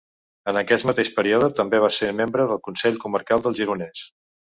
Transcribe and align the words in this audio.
En 0.51 0.57
aquest 0.59 0.85
mateix 0.89 1.11
període 1.17 1.49
també 1.59 1.81
va 1.83 1.89
ser 1.97 2.09
membre 2.21 2.47
del 2.53 2.61
Consell 2.69 2.97
Comarcal 3.05 3.45
del 3.49 3.59
Gironès. 3.61 4.03